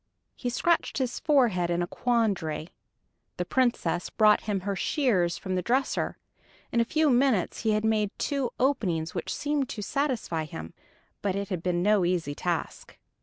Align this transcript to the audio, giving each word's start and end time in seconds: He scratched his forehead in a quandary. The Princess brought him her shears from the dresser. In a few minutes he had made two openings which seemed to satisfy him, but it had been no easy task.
He 0.35 0.49
scratched 0.49 0.97
his 0.97 1.19
forehead 1.19 1.69
in 1.69 1.83
a 1.83 1.85
quandary. 1.85 2.69
The 3.37 3.45
Princess 3.45 4.09
brought 4.09 4.41
him 4.49 4.61
her 4.61 4.75
shears 4.75 5.37
from 5.37 5.53
the 5.53 5.61
dresser. 5.61 6.17
In 6.71 6.79
a 6.79 6.83
few 6.85 7.07
minutes 7.11 7.59
he 7.61 7.73
had 7.73 7.85
made 7.85 8.09
two 8.17 8.49
openings 8.59 9.13
which 9.13 9.31
seemed 9.31 9.69
to 9.69 9.83
satisfy 9.83 10.45
him, 10.45 10.73
but 11.21 11.35
it 11.35 11.49
had 11.49 11.61
been 11.61 11.83
no 11.83 12.03
easy 12.03 12.33
task. 12.33 12.97